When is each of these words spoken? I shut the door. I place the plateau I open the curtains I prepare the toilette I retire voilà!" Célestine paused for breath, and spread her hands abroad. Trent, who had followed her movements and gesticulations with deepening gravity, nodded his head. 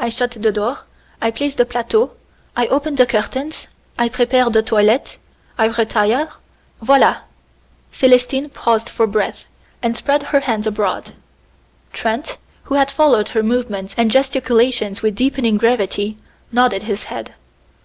I 0.00 0.08
shut 0.08 0.32
the 0.32 0.50
door. 0.50 0.80
I 1.22 1.30
place 1.30 1.54
the 1.54 1.64
plateau 1.64 2.14
I 2.56 2.66
open 2.66 2.96
the 2.96 3.06
curtains 3.06 3.68
I 3.96 4.08
prepare 4.08 4.50
the 4.50 4.64
toilette 4.64 5.18
I 5.56 5.66
retire 5.66 6.28
voilà!" 6.84 7.18
Célestine 7.92 8.52
paused 8.52 8.88
for 8.88 9.06
breath, 9.06 9.46
and 9.80 9.96
spread 9.96 10.24
her 10.24 10.40
hands 10.40 10.66
abroad. 10.66 11.12
Trent, 11.92 12.36
who 12.64 12.74
had 12.74 12.90
followed 12.90 13.28
her 13.28 13.44
movements 13.44 13.94
and 13.96 14.10
gesticulations 14.10 15.02
with 15.02 15.14
deepening 15.14 15.56
gravity, 15.56 16.18
nodded 16.50 16.82
his 16.82 17.04
head. 17.04 17.34